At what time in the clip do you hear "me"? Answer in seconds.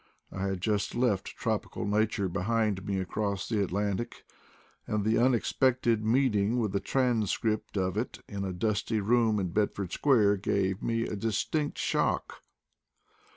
2.87-2.99, 10.81-11.03